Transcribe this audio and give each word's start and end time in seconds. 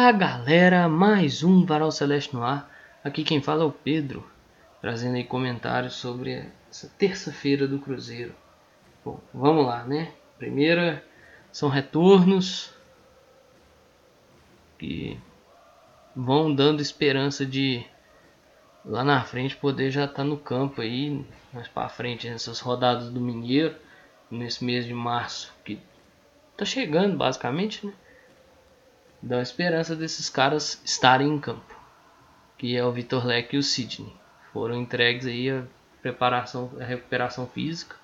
Fala 0.00 0.12
galera, 0.12 0.88
mais 0.88 1.44
um 1.44 1.66
Varal 1.66 1.92
Celeste 1.92 2.34
no 2.34 2.42
ar. 2.42 2.74
Aqui 3.04 3.22
quem 3.22 3.42
fala 3.42 3.64
é 3.64 3.66
o 3.66 3.70
Pedro, 3.70 4.26
trazendo 4.80 5.16
aí 5.16 5.24
comentários 5.24 5.92
sobre 5.92 6.50
essa 6.70 6.90
terça-feira 6.96 7.68
do 7.68 7.78
Cruzeiro. 7.78 8.34
Bom, 9.04 9.20
vamos 9.34 9.66
lá, 9.66 9.84
né? 9.84 10.10
Primeira 10.38 11.04
são 11.52 11.68
retornos 11.68 12.72
que 14.78 15.20
vão 16.16 16.54
dando 16.54 16.80
esperança 16.80 17.44
de 17.44 17.84
lá 18.82 19.04
na 19.04 19.22
frente 19.22 19.54
poder 19.54 19.90
já 19.90 20.06
estar 20.06 20.16
tá 20.16 20.24
no 20.24 20.38
campo 20.38 20.80
aí, 20.80 21.22
mais 21.52 21.68
para 21.68 21.90
frente 21.90 22.26
nessas 22.26 22.58
rodadas 22.58 23.10
do 23.10 23.20
Mineiro, 23.20 23.76
nesse 24.30 24.64
mês 24.64 24.86
de 24.86 24.94
março 24.94 25.52
que 25.62 25.78
tá 26.56 26.64
chegando 26.64 27.18
basicamente, 27.18 27.86
né? 27.86 27.92
Dá 29.22 29.42
esperança 29.42 29.94
desses 29.94 30.28
caras 30.28 30.80
estarem 30.84 31.28
em 31.28 31.38
campo, 31.38 31.74
que 32.56 32.76
é 32.76 32.84
o 32.84 32.92
Vitor 32.92 33.26
Leque 33.26 33.56
e 33.56 33.58
o 33.58 33.62
Sidney. 33.62 34.12
Foram 34.52 34.76
entregues 34.76 35.26
aí 35.26 35.50
a 35.50 35.64
preparação, 36.00 36.70
a 36.80 36.84
recuperação 36.84 37.46
física, 37.46 37.96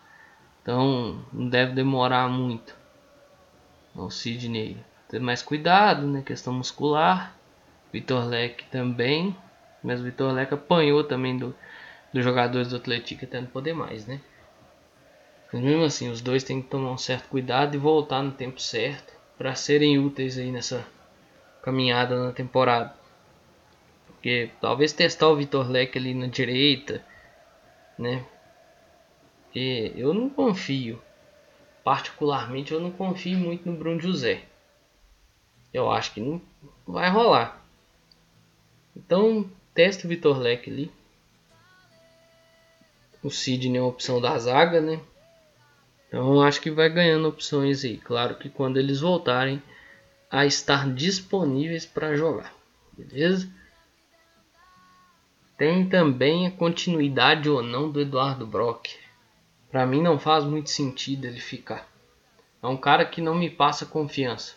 então 0.63 1.25
não 1.33 1.49
deve 1.49 1.73
demorar 1.73 2.29
muito. 2.29 2.77
O 3.95 4.11
Sidney 4.11 4.77
ter 5.09 5.21
mais 5.21 5.43
cuidado, 5.43 6.07
né? 6.07 6.23
Questão 6.23 6.53
muscular. 6.53 7.35
Vitor 7.93 8.27
Leque 8.27 8.65
também 8.67 9.35
mas 9.87 10.01
o 10.01 10.03
Vitor 10.03 10.33
Leque 10.33 10.53
apanhou 10.53 11.05
também 11.05 11.39
do, 11.39 11.55
dos 12.13 12.25
jogadores 12.25 12.69
do 12.69 12.77
Atlético 12.77 13.25
até 13.25 13.41
não 13.41 13.47
poder 13.47 13.73
mais, 13.73 14.05
né? 14.05 14.21
Mas 15.53 15.63
mesmo 15.63 15.85
assim, 15.85 16.11
os 16.11 16.21
dois 16.21 16.43
têm 16.43 16.61
que 16.61 16.69
tomar 16.69 16.91
um 16.91 16.99
certo 16.99 17.29
cuidado 17.29 17.77
e 17.77 17.79
voltar 17.79 18.21
no 18.21 18.33
tempo 18.33 18.61
certo 18.61 19.15
para 19.39 19.55
serem 19.55 19.97
úteis 19.97 20.39
aí 20.39 20.51
nessa 20.51 20.85
caminhada 21.67 22.27
na 22.27 22.33
temporada. 22.33 22.95
Porque 24.07 24.51
talvez 24.61 24.93
testar 24.93 25.27
o 25.29 25.37
Vitor 25.37 25.69
Leque 25.69 25.99
ali 25.99 26.15
na 26.15 26.29
direita, 26.29 27.05
né? 27.99 28.25
Porque 29.43 29.93
eu 29.97 30.15
não 30.15 30.31
confio. 30.31 31.03
Particularmente 31.83 32.73
eu 32.73 32.79
não 32.79 32.93
confio 32.93 33.37
muito 33.37 33.69
no 33.69 33.77
Bruno 33.77 34.01
José. 34.01 34.45
Eu 35.75 35.91
acho 35.91 36.15
que 36.15 36.21
não 36.21 36.41
vai 36.87 37.11
rolar. 37.11 37.61
Então 38.95 39.51
Testa 39.75 40.07
o 40.07 40.09
Vitor 40.09 40.39
Leque 40.39 40.71
ali. 40.71 40.93
O 43.25 43.31
Sidney 43.31 43.79
é 43.79 43.83
uma 43.83 43.89
opção 43.89 44.21
da 44.21 44.39
zaga, 44.39 44.81
né? 44.81 45.01
Então 46.07 46.41
acho 46.41 46.61
que 46.61 46.71
vai 46.71 46.89
ganhando 46.89 47.29
opções 47.29 47.85
aí. 47.85 47.99
Claro 47.99 48.37
que 48.37 48.49
quando 48.49 48.77
eles 48.77 49.01
voltarem 49.01 49.61
a 50.31 50.45
estar 50.45 50.93
disponíveis 50.93 51.87
para 51.87 52.17
jogar. 52.17 52.53
Beleza? 52.93 53.49
Tem 55.57 55.89
também 55.89 56.47
a 56.47 56.51
continuidade 56.51 57.49
ou 57.49 57.63
não 57.63 57.91
do 57.91 58.01
Eduardo 58.01 58.47
Brock. 58.47 58.89
Para 59.71 59.87
mim 59.87 60.03
não 60.03 60.19
faz 60.19 60.45
muito 60.45 60.71
sentido 60.71 61.25
ele 61.25 61.41
ficar. 61.41 61.89
É 62.63 62.67
um 62.67 62.77
cara 62.77 63.05
que 63.05 63.21
não 63.21 63.35
me 63.35 63.49
passa 63.49 63.87
confiança. 63.87 64.55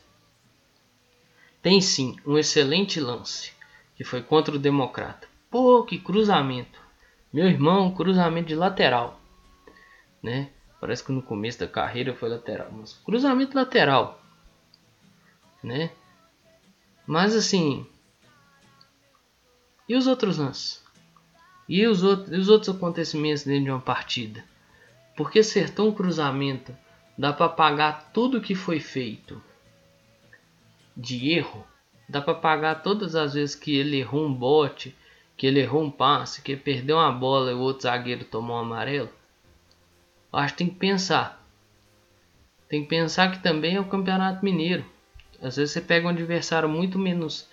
Tem 1.62 1.80
sim 1.82 2.16
um 2.26 2.38
excelente 2.38 3.00
lance 3.00 3.52
que 3.96 4.04
foi 4.04 4.22
contra 4.22 4.56
o 4.56 4.60
Democrata. 4.60 5.28
Pô, 5.52 5.84
que 5.84 6.00
cruzamento! 6.00 6.80
Meu 7.32 7.48
irmão, 7.48 7.94
cruzamento 7.94 8.48
de 8.48 8.56
lateral, 8.56 9.20
né? 10.24 10.50
Parece 10.80 11.04
que 11.04 11.12
no 11.12 11.22
começo 11.22 11.60
da 11.60 11.68
carreira 11.68 12.16
foi 12.16 12.30
lateral, 12.30 12.70
mas 12.72 12.94
cruzamento 13.06 13.56
lateral, 13.56 14.20
né? 15.64 15.92
Mas 17.06 17.36
assim, 17.36 17.86
e 19.88 19.96
os 19.96 20.08
outros 20.08 20.38
lances? 20.38 20.84
E 21.68 21.86
os 21.86 22.04
outros, 22.04 22.38
os 22.38 22.50
outros 22.50 22.76
acontecimentos 22.76 23.44
dentro 23.44 23.66
de 23.66 23.72
uma 23.72 23.82
partida? 23.82 24.44
Porque 25.16 25.40
acertou 25.40 25.90
um 25.90 25.94
cruzamento, 25.94 26.76
dá 27.18 27.34
para 27.34 27.50
pagar 27.50 28.12
tudo 28.12 28.42
que 28.42 28.56
foi 28.56 28.80
feito 28.80 29.42
de 30.96 31.32
erro 31.32 31.66
Dá 32.10 32.20
para 32.20 32.34
pagar 32.34 32.82
todas 32.82 33.16
as 33.16 33.36
vezes 33.36 33.54
que 33.54 33.78
ele 33.78 33.98
errou 33.98 34.26
um 34.26 34.34
bote, 34.34 34.96
que 35.38 35.46
ele 35.46 35.60
errou 35.60 35.84
um 35.84 35.92
passe, 35.92 36.42
que 36.42 36.54
ele 36.54 36.62
perdeu 36.62 36.98
uma 36.98 37.12
bola 37.12 37.52
e 37.52 37.54
o 37.54 37.60
outro 37.60 37.84
zagueiro 37.84 38.26
tomou 38.26 38.58
um 38.58 38.62
amarelo. 38.62 39.10
Acho 40.34 40.56
que 40.56 40.58
tem 40.58 40.70
que 40.70 40.76
pensar. 40.76 41.48
Tem 42.68 42.82
que 42.82 42.90
pensar 42.90 43.32
que 43.32 43.44
também 43.44 43.76
é 43.76 43.80
o 43.80 43.88
Campeonato 43.88 44.44
Mineiro. 44.44 44.84
Às 45.42 45.56
vezes 45.56 45.72
você 45.72 45.82
pega 45.82 46.06
um 46.06 46.10
adversário 46.10 46.68
muito 46.68 47.00
menos 47.00 47.48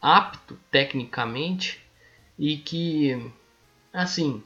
apto 0.00 0.58
tecnicamente 0.70 1.80
e 2.38 2.56
que 2.56 3.32
assim 3.92 4.42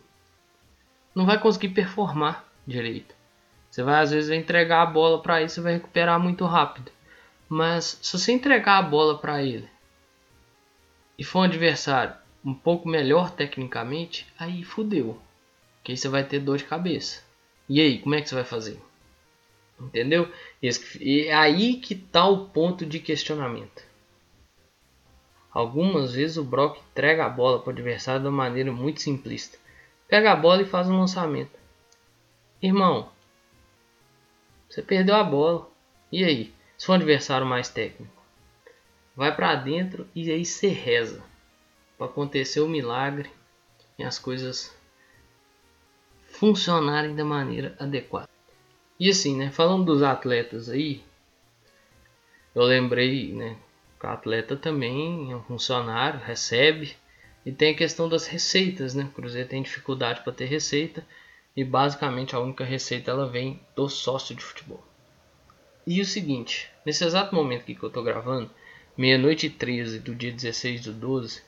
não 1.14 1.24
vai 1.26 1.38
conseguir 1.38 1.68
performar 1.68 2.44
direito. 2.66 3.14
Você 3.70 3.82
vai 3.82 4.02
às 4.02 4.10
vezes 4.10 4.30
entregar 4.30 4.82
a 4.82 4.86
bola 4.86 5.20
para 5.22 5.42
isso 5.42 5.60
e 5.60 5.62
vai 5.62 5.72
recuperar 5.74 6.18
muito 6.18 6.44
rápido. 6.44 6.90
Mas 7.48 7.98
se 8.02 8.18
você 8.18 8.32
entregar 8.32 8.78
a 8.78 8.82
bola 8.82 9.18
para 9.18 9.42
ele 9.42 9.68
e 11.18 11.24
for 11.24 11.40
um 11.40 11.42
adversário 11.42 12.14
um 12.44 12.54
pouco 12.54 12.88
melhor 12.88 13.30
tecnicamente, 13.30 14.26
aí 14.38 14.62
fudeu. 14.62 15.20
Que 15.82 15.92
aí 15.92 15.96
você 15.96 16.08
vai 16.08 16.24
ter 16.24 16.40
dor 16.40 16.58
de 16.58 16.64
cabeça. 16.64 17.22
E 17.68 17.80
aí, 17.80 17.98
como 17.98 18.14
é 18.14 18.20
que 18.20 18.28
você 18.28 18.34
vai 18.34 18.44
fazer? 18.44 18.80
Entendeu? 19.84 20.32
E 21.00 21.26
é 21.26 21.34
aí 21.34 21.76
que 21.76 21.94
está 21.94 22.26
o 22.26 22.48
ponto 22.48 22.86
de 22.86 22.98
questionamento. 22.98 23.84
Algumas 25.52 26.12
vezes 26.12 26.36
o 26.36 26.44
Brock 26.44 26.78
entrega 26.78 27.26
a 27.26 27.28
bola 27.28 27.60
para 27.60 27.68
o 27.68 27.72
adversário 27.72 28.22
de 28.22 28.26
uma 28.26 28.44
maneira 28.44 28.72
muito 28.72 29.00
simplista. 29.00 29.58
Pega 30.08 30.32
a 30.32 30.36
bola 30.36 30.62
e 30.62 30.66
faz 30.66 30.88
um 30.88 30.98
lançamento. 30.98 31.58
Irmão, 32.60 33.10
você 34.68 34.82
perdeu 34.82 35.14
a 35.14 35.22
bola. 35.22 35.70
E 36.10 36.24
aí? 36.24 36.52
Se 36.76 36.86
for 36.86 36.92
um 36.92 36.96
adversário 36.96 37.46
mais 37.46 37.68
técnico, 37.68 38.12
vai 39.14 39.34
para 39.34 39.54
dentro 39.54 40.08
e 40.14 40.30
aí 40.30 40.44
você 40.44 40.68
reza 40.68 41.22
para 41.96 42.06
acontecer 42.06 42.60
o 42.60 42.68
milagre 42.68 43.30
e 43.96 44.02
as 44.02 44.18
coisas 44.18 44.76
funcionarem 46.26 47.14
da 47.14 47.24
maneira 47.24 47.76
adequada. 47.78 48.33
E 48.98 49.10
assim, 49.10 49.36
né, 49.36 49.50
falando 49.50 49.84
dos 49.84 50.02
atletas 50.02 50.68
aí, 50.68 51.02
eu 52.54 52.62
lembrei, 52.62 53.32
né, 53.32 53.56
o 54.02 54.06
atleta 54.06 54.56
também 54.56 55.32
é 55.32 55.36
um 55.36 55.42
funcionário, 55.42 56.20
recebe 56.20 56.94
e 57.44 57.50
tem 57.50 57.72
a 57.72 57.76
questão 57.76 58.08
das 58.08 58.26
receitas, 58.26 58.94
né? 58.94 59.04
O 59.04 59.14
Cruzeiro 59.14 59.48
tem 59.48 59.62
dificuldade 59.62 60.20
para 60.22 60.32
ter 60.32 60.44
receita 60.44 61.06
e 61.56 61.64
basicamente 61.64 62.34
a 62.34 62.40
única 62.40 62.64
receita 62.64 63.10
ela 63.10 63.28
vem 63.28 63.60
do 63.74 63.88
sócio 63.88 64.34
de 64.34 64.42
futebol. 64.42 64.84
E 65.86 66.00
o 66.00 66.04
seguinte, 66.04 66.70
nesse 66.84 67.04
exato 67.04 67.34
momento 67.34 67.62
aqui 67.62 67.74
que 67.74 67.82
eu 67.82 67.88
estou 67.88 68.02
gravando, 68.02 68.50
meia-noite 68.96 69.46
e 69.46 69.50
13 69.50 69.98
do 70.00 70.14
dia 70.14 70.32
16 70.32 70.82
do 70.82 70.92
12, 70.92 71.42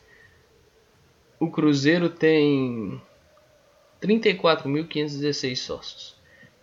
o 1.38 1.50
Cruzeiro 1.50 2.08
tem 2.08 3.00
34.516 4.00 5.56
sócios. 5.56 6.15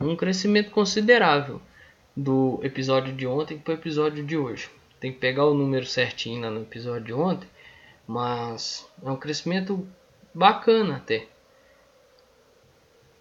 Um 0.04 0.16
crescimento 0.18 0.70
considerável 0.70 1.62
do 2.16 2.60
episódio 2.62 3.14
de 3.14 3.26
ontem 3.26 3.58
para 3.58 3.72
o 3.72 3.78
episódio 3.78 4.24
de 4.26 4.38
hoje. 4.38 4.70
Tem 5.00 5.12
que 5.12 5.20
pegar 5.20 5.46
o 5.46 5.54
número 5.54 5.86
certinho 5.86 6.42
lá 6.42 6.50
no 6.50 6.62
episódio 6.62 7.06
de 7.06 7.14
ontem, 7.14 7.48
mas 8.06 8.88
é 9.02 9.10
um 9.10 9.16
crescimento 9.16 9.88
bacana 10.34 10.98
até. 10.98 11.28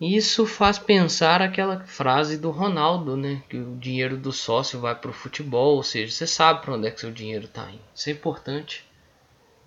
Isso 0.00 0.44
faz 0.44 0.81
pensar 0.81 1.40
aquela 1.40 1.79
frase 1.84 2.37
do 2.37 2.50
Ronaldo, 2.50 3.17
né? 3.17 3.40
Que 3.49 3.56
o 3.56 3.76
dinheiro 3.76 4.17
do 4.17 4.32
sócio 4.32 4.81
vai 4.81 4.96
para 4.96 5.11
o 5.11 5.14
futebol, 5.14 5.76
ou 5.76 5.82
seja, 5.85 6.12
você 6.12 6.26
sabe 6.26 6.62
para 6.62 6.75
onde 6.75 6.88
é 6.88 6.90
que 6.90 7.00
seu 7.00 7.12
dinheiro 7.12 7.44
está 7.44 7.70
indo. 7.70 7.82
Isso 7.94 8.11
é 8.11 8.12
importante. 8.12 8.85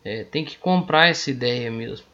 É, 0.04 0.26
tem 0.26 0.44
que 0.44 0.58
comprar 0.58 1.08
essa 1.08 1.32
ideia 1.32 1.72
mesmo. 1.72 2.06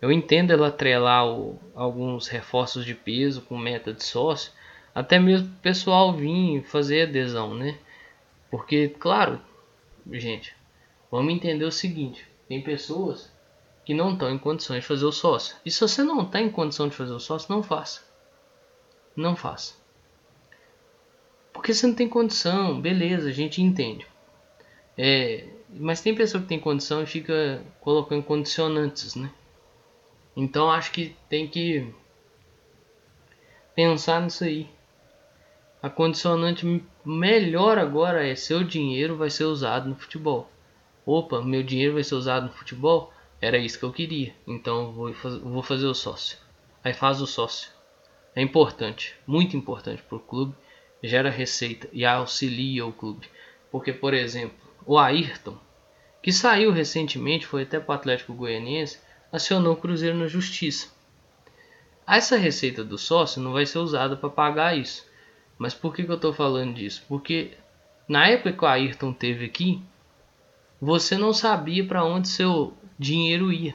Eu 0.00 0.10
entendo 0.10 0.52
ela 0.52 0.68
atrelar 0.68 1.26
o, 1.26 1.58
alguns 1.74 2.26
reforços 2.28 2.84
de 2.84 2.94
peso 2.94 3.42
com 3.42 3.58
meta 3.58 3.92
de 3.92 4.02
sócio, 4.02 4.52
até 4.94 5.18
mesmo 5.18 5.48
o 5.48 5.60
pessoal 5.60 6.12
vir 6.12 6.62
fazer 6.62 7.08
adesão, 7.08 7.54
né? 7.54 7.78
Porque, 8.50 8.88
claro, 8.88 9.40
gente, 10.10 10.54
vamos 11.10 11.34
entender 11.34 11.64
o 11.64 11.72
seguinte: 11.72 12.26
tem 12.48 12.62
pessoas 12.62 13.30
que 13.84 13.92
não 13.92 14.12
estão 14.12 14.30
em 14.30 14.38
condições 14.38 14.80
de 14.80 14.88
fazer 14.88 15.04
o 15.04 15.12
sócio. 15.12 15.56
E 15.64 15.70
se 15.70 15.80
você 15.80 16.02
não 16.02 16.22
está 16.22 16.40
em 16.40 16.50
condição 16.50 16.88
de 16.88 16.96
fazer 16.96 17.12
o 17.12 17.20
sócio, 17.20 17.52
não 17.52 17.62
faça. 17.62 18.02
Não 19.14 19.36
faça. 19.36 19.74
Porque 21.52 21.74
você 21.74 21.86
não 21.86 21.94
tem 21.94 22.08
condição, 22.08 22.80
beleza, 22.80 23.28
a 23.28 23.32
gente 23.32 23.60
entende. 23.60 24.06
É, 24.96 25.46
mas 25.68 26.00
tem 26.00 26.14
pessoa 26.14 26.42
que 26.42 26.48
tem 26.48 26.58
condição 26.58 27.02
e 27.02 27.06
fica 27.06 27.62
colocando 27.80 28.22
condicionantes, 28.22 29.14
né? 29.14 29.30
Então 30.36 30.70
acho 30.70 30.92
que 30.92 31.16
tem 31.28 31.48
que 31.48 31.92
pensar 33.74 34.20
nisso 34.20 34.44
aí. 34.44 34.68
A 35.82 35.88
condicionante 35.88 36.84
melhor 37.04 37.78
agora 37.78 38.26
é 38.26 38.34
seu 38.34 38.62
dinheiro 38.62 39.16
vai 39.16 39.30
ser 39.30 39.44
usado 39.44 39.88
no 39.88 39.96
futebol. 39.96 40.50
Opa, 41.06 41.40
meu 41.40 41.62
dinheiro 41.62 41.94
vai 41.94 42.04
ser 42.04 42.14
usado 42.14 42.46
no 42.46 42.52
futebol? 42.52 43.12
Era 43.40 43.56
isso 43.56 43.78
que 43.78 43.84
eu 43.84 43.92
queria. 43.92 44.34
Então 44.46 44.92
vou 44.92 45.12
fazer, 45.14 45.38
vou 45.40 45.62
fazer 45.62 45.86
o 45.86 45.94
sócio. 45.94 46.36
Aí 46.84 46.92
faz 46.92 47.20
o 47.22 47.26
sócio. 47.26 47.70
É 48.34 48.42
importante, 48.42 49.16
muito 49.26 49.56
importante 49.56 50.02
para 50.02 50.16
o 50.16 50.20
clube. 50.20 50.54
Gera 51.02 51.30
receita 51.30 51.88
e 51.92 52.04
auxilia 52.04 52.84
o 52.84 52.92
clube. 52.92 53.26
Porque, 53.70 53.92
por 53.92 54.12
exemplo, 54.12 54.58
o 54.84 54.98
Ayrton, 54.98 55.56
que 56.22 56.30
saiu 56.30 56.70
recentemente, 56.70 57.46
foi 57.46 57.62
até 57.62 57.80
para 57.80 57.92
o 57.92 57.94
Atlético 57.96 58.34
Goianiense, 58.34 59.00
acionou 59.32 59.74
o 59.74 59.76
Cruzeiro 59.76 60.16
na 60.16 60.26
justiça. 60.26 60.88
Essa 62.06 62.36
receita 62.36 62.82
do 62.82 62.98
sócio 62.98 63.40
não 63.40 63.52
vai 63.52 63.64
ser 63.64 63.78
usada 63.78 64.16
para 64.16 64.28
pagar 64.28 64.76
isso. 64.76 65.06
Mas 65.56 65.74
por 65.74 65.94
que, 65.94 66.02
que 66.02 66.10
eu 66.10 66.16
estou 66.16 66.32
falando 66.32 66.74
disso? 66.74 67.04
Porque 67.08 67.52
na 68.08 68.26
época 68.26 68.52
que 68.52 68.64
o 68.64 68.66
Ayrton 68.66 69.12
teve 69.12 69.44
aqui, 69.44 69.80
você 70.80 71.16
não 71.16 71.32
sabia 71.32 71.86
para 71.86 72.04
onde 72.04 72.28
seu 72.28 72.74
dinheiro 72.98 73.52
ia. 73.52 73.74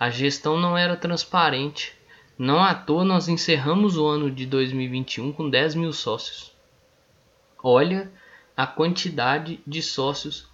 A 0.00 0.10
gestão 0.10 0.58
não 0.58 0.76
era 0.76 0.96
transparente. 0.96 1.94
Não 2.36 2.60
à 2.60 2.74
toa 2.74 3.04
nós 3.04 3.28
encerramos 3.28 3.96
o 3.96 4.06
ano 4.06 4.30
de 4.30 4.46
2021 4.46 5.32
com 5.32 5.48
10 5.48 5.76
mil 5.76 5.92
sócios. 5.92 6.52
Olha 7.62 8.10
a 8.56 8.66
quantidade 8.66 9.60
de 9.64 9.80
sócios 9.80 10.48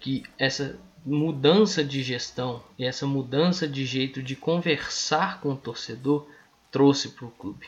que 0.00 0.24
essa 0.38 0.78
mudança 1.04 1.84
de 1.84 2.02
gestão 2.02 2.62
e 2.78 2.84
essa 2.84 3.06
mudança 3.06 3.66
de 3.66 3.86
jeito 3.86 4.22
de 4.22 4.36
conversar 4.36 5.40
com 5.40 5.52
o 5.52 5.56
torcedor 5.56 6.28
trouxe 6.70 7.10
para 7.10 7.26
o 7.26 7.30
clube. 7.30 7.66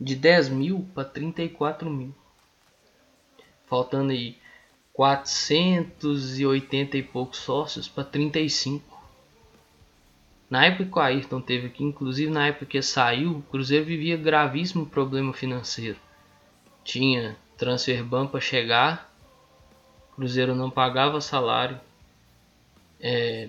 De 0.00 0.16
10 0.16 0.48
mil 0.48 0.88
para 0.94 1.04
34 1.04 1.88
mil. 1.88 2.14
Faltando 3.66 4.12
aí 4.12 4.36
480 4.92 6.98
e 6.98 7.02
poucos 7.02 7.38
sócios 7.38 7.88
para 7.88 8.04
35. 8.04 8.92
Na 10.50 10.66
época 10.66 10.84
que 10.84 10.98
o 10.98 11.00
Ayrton 11.00 11.40
teve 11.40 11.68
aqui, 11.68 11.82
inclusive 11.82 12.30
na 12.30 12.48
época 12.48 12.66
que 12.66 12.82
saiu, 12.82 13.38
o 13.38 13.42
Cruzeiro 13.42 13.86
vivia 13.86 14.18
gravíssimo 14.18 14.84
problema 14.84 15.32
financeiro. 15.32 15.96
Tinha 16.84 17.34
transfer 17.56 18.04
ban 18.04 18.26
para 18.26 18.40
chegar, 18.40 19.11
Cruzeiro 20.14 20.54
não 20.54 20.70
pagava 20.70 21.20
salário, 21.20 21.80
é, 23.00 23.48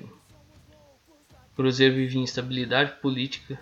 Cruzeiro 1.55 1.95
vivia 1.95 2.21
instabilidade 2.21 2.93
política. 2.99 3.59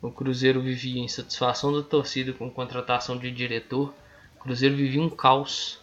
O 0.00 0.10
Cruzeiro 0.10 0.60
vivia 0.60 1.02
insatisfação 1.02 1.72
da 1.72 1.82
torcida 1.82 2.32
com 2.34 2.50
contratação 2.50 3.16
de 3.16 3.30
diretor. 3.30 3.94
O 4.36 4.40
Cruzeiro 4.40 4.76
vivia 4.76 5.00
um 5.00 5.08
caos. 5.08 5.80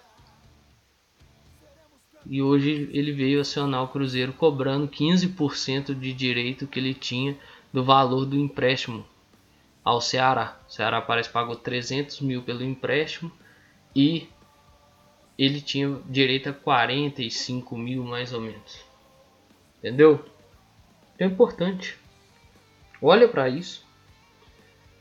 E 2.28 2.42
hoje 2.42 2.90
ele 2.94 3.12
veio 3.12 3.42
acionar 3.42 3.84
o 3.84 3.88
Cruzeiro 3.88 4.34
cobrando 4.34 4.88
15% 4.88 5.98
de 5.98 6.14
direito 6.14 6.68
que 6.68 6.80
ele 6.80 6.94
tinha 6.94 7.36
do 7.74 7.84
valor 7.84 8.26
do 8.26 8.38
empréstimo 8.38 9.06
ao 9.84 10.00
Ceará. 10.00 10.60
O 10.68 10.72
Ceará 10.72 11.02
parece 11.02 11.30
pagou 11.30 11.56
300 11.56 12.22
mil 12.22 12.44
pelo 12.44 12.64
empréstimo 12.64 13.32
e 13.96 14.28
ele 15.38 15.62
tinha 15.62 16.00
direito 16.06 16.50
a 16.50 16.54
45 16.54 17.78
mil 17.78 18.04
mais 18.04 18.34
ou 18.34 18.42
menos. 18.42 18.84
Entendeu? 19.80 20.24
É 21.20 21.26
importante. 21.26 21.98
Olha 23.02 23.28
para 23.28 23.50
isso. 23.50 23.86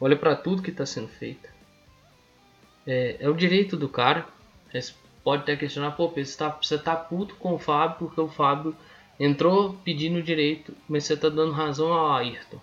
Olha 0.00 0.16
para 0.16 0.36
tudo 0.36 0.62
que 0.62 0.70
está 0.70 0.84
sendo 0.84 1.08
feito. 1.08 1.48
É, 2.86 3.16
é, 3.20 3.28
o 3.28 3.34
direito 3.34 3.76
do 3.76 3.88
cara. 3.88 4.26
Você 4.72 4.92
pode 5.22 5.42
até 5.42 5.56
questionar, 5.56 5.92
pô, 5.92 6.08
você 6.08 6.20
está 6.20 6.48
você 6.50 6.76
tá 6.76 6.96
puto 6.96 7.36
com 7.36 7.54
o 7.54 7.58
Fábio 7.58 7.96
porque 7.98 8.20
o 8.20 8.28
Fábio 8.28 8.76
entrou 9.18 9.74
pedindo 9.84 10.22
direito, 10.22 10.74
mas 10.88 11.04
você 11.04 11.14
está 11.14 11.28
dando 11.28 11.52
razão 11.52 11.92
ao 11.92 12.12
Ayrton. 12.12 12.60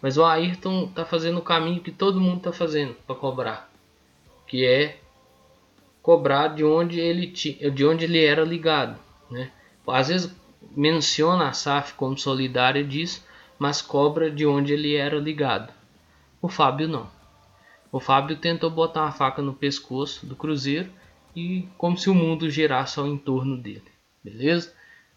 Mas 0.00 0.18
o 0.18 0.24
Ayrton 0.24 0.86
está 0.86 1.04
fazendo 1.04 1.38
o 1.38 1.42
caminho 1.42 1.80
que 1.80 1.92
todo 1.92 2.20
mundo 2.20 2.38
está 2.38 2.52
fazendo 2.52 2.94
para 3.06 3.14
cobrar, 3.14 3.70
que 4.46 4.66
é 4.66 4.98
cobrar 6.02 6.48
de 6.48 6.64
onde 6.64 7.00
ele 7.00 7.26
de 7.26 7.84
onde 7.86 8.04
ele 8.04 8.24
era 8.24 8.44
ligado, 8.44 8.98
né? 9.30 9.50
Às 9.86 10.08
vezes 10.08 10.34
menciona 10.76 11.48
a 11.48 11.52
SAF 11.52 11.94
como 11.94 12.18
solidária 12.18 12.84
disso, 12.84 13.24
mas 13.58 13.80
cobra 13.80 14.30
de 14.30 14.44
onde 14.44 14.72
ele 14.72 14.96
era 14.96 15.18
ligado. 15.18 15.72
O 16.40 16.48
Fábio 16.48 16.88
não. 16.88 17.08
O 17.90 18.00
Fábio 18.00 18.36
tentou 18.36 18.70
botar 18.70 19.02
uma 19.02 19.12
faca 19.12 19.42
no 19.42 19.54
pescoço 19.54 20.26
do 20.26 20.34
Cruzeiro 20.34 20.90
e 21.36 21.68
como 21.76 21.96
se 21.96 22.10
o 22.10 22.14
mundo 22.14 22.50
girasse 22.50 22.98
ao 22.98 23.06
entorno 23.06 23.56
dele. 23.56 23.84
Beleza? 24.24 24.74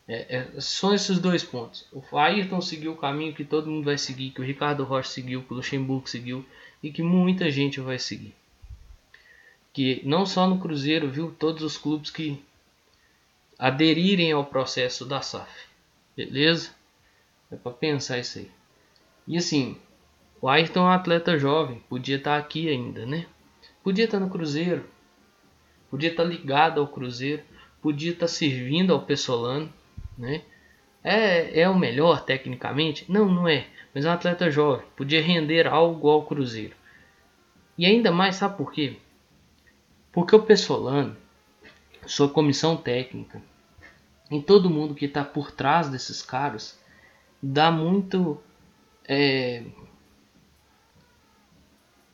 É, 0.08 0.38
é, 0.38 0.62
são 0.62 0.94
esses 0.94 1.18
dois 1.18 1.44
pontos. 1.44 1.88
O 1.92 2.18
Ayrton 2.18 2.62
seguiu 2.62 2.92
o 2.92 2.98
caminho 2.98 3.34
que 3.34 3.44
todo 3.44 3.70
mundo 3.70 3.86
vai 3.86 3.98
seguir, 3.98 4.32
que 4.32 4.42
o 4.42 4.44
Ricardo 4.44 4.84
Rocha 4.84 5.10
seguiu, 5.10 5.42
que 5.42 5.52
o 5.52 5.56
Luxemburgo 5.56 6.08
seguiu 6.08 6.46
e 6.84 6.92
que 6.92 7.02
muita 7.02 7.50
gente 7.50 7.80
vai 7.80 7.98
seguir. 7.98 8.36
Que 9.76 10.02
não 10.06 10.26
só 10.26 10.48
no 10.48 10.58
Cruzeiro, 10.58 11.12
viu? 11.12 11.36
Todos 11.38 11.62
os 11.62 11.78
clubes 11.78 12.10
que 12.10 12.42
aderirem 13.60 14.32
ao 14.32 14.46
processo 14.46 15.06
da 15.06 15.22
SAF. 15.22 15.52
Beleza? 16.16 16.70
É 17.52 17.58
para 17.58 17.74
pensar 17.74 18.18
isso 18.18 18.40
aí. 18.40 18.50
E 19.28 19.36
assim, 19.36 19.78
o 20.40 20.48
Ayrton 20.48 20.80
é 20.80 20.84
um 20.84 20.90
atleta 20.92 21.38
jovem, 21.38 21.84
podia 21.90 22.16
estar 22.16 22.32
tá 22.32 22.38
aqui 22.38 22.70
ainda, 22.70 23.06
né? 23.06 23.26
Podia 23.84 24.06
estar 24.06 24.18
tá 24.18 24.24
no 24.24 24.32
Cruzeiro, 24.32 24.86
podia 25.92 26.10
estar 26.10 26.24
tá 26.24 26.30
ligado 26.30 26.80
ao 26.80 26.88
Cruzeiro, 26.88 27.44
podia 27.82 28.14
estar 28.14 28.30
servindo 28.30 28.94
ao 28.94 29.02
Pessolano, 29.02 29.70
né? 30.18 30.42
É, 31.04 31.60
é 31.64 31.70
o 31.70 31.78
melhor 31.78 32.24
tecnicamente? 32.24 33.12
Não, 33.12 33.26
não 33.26 33.46
é. 33.46 33.68
Mas 33.94 34.06
é 34.06 34.10
um 34.10 34.14
atleta 34.14 34.50
jovem, 34.50 34.86
podia 34.96 35.22
render 35.22 35.68
algo 35.68 36.10
ao 36.10 36.26
Cruzeiro. 36.26 36.78
E 37.78 37.86
ainda 37.86 38.10
mais, 38.10 38.38
sabe 38.38 38.56
por 38.56 38.72
quê? 38.72 38.96
Porque 40.16 40.34
o 40.34 40.42
Pessolano 40.42 41.18
sua 42.08 42.30
comissão 42.30 42.78
técnica 42.78 43.42
e 44.32 44.42
todo 44.42 44.70
mundo 44.70 44.96
que 44.96 45.06
está 45.06 45.26
por 45.26 45.52
trás 45.52 45.90
desses 45.90 46.22
caras 46.22 46.80
dá 47.44 47.70
muito 47.70 48.42
é, 49.08 49.64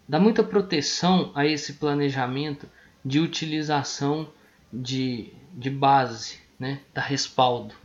dá 0.08 0.20
muita 0.20 0.44
proteção 0.44 1.32
a 1.36 1.46
esse 1.46 1.74
planejamento 1.74 2.68
de 3.06 3.20
utilização 3.20 4.28
de, 4.74 5.32
de 5.54 5.70
base, 5.70 6.40
né, 6.60 6.82
da 6.94 7.02
respaldo. 7.02 7.76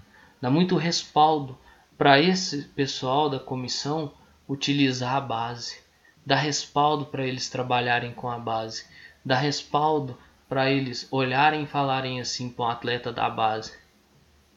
Dá 0.41 0.51
muito 0.51 0.77
respaldo 0.77 1.59
para 1.99 2.19
esse 2.19 2.63
pessoal 2.69 3.29
da 3.29 3.39
comissão 3.39 4.15
utilizar 4.49 5.17
a 5.17 5.21
base. 5.21 5.79
Dá 6.25 6.37
respaldo 6.37 7.05
para 7.05 7.27
eles 7.27 7.51
trabalharem 7.51 8.13
com 8.13 8.31
a 8.31 8.39
base. 8.39 8.87
Dá 9.27 9.35
respaldo 9.35 10.17
para 10.49 10.71
eles 10.71 11.09
olharem 11.11 11.65
e 11.65 11.67
falarem 11.67 12.21
assim 12.21 12.49
para 12.49 12.65
um 12.65 12.69
atleta 12.69 13.13
da 13.13 13.29
base. 13.29 13.77